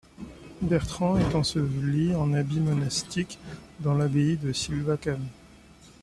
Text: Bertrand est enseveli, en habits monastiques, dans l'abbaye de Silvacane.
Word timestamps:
Bertrand 0.63 1.17
est 1.19 1.35
enseveli, 1.35 2.15
en 2.15 2.33
habits 2.33 2.59
monastiques, 2.59 3.37
dans 3.81 3.93
l'abbaye 3.93 4.35
de 4.35 4.51
Silvacane. 4.51 5.27